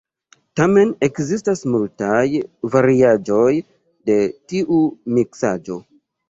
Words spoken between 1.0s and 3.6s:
ekzistas multaj variaĵoj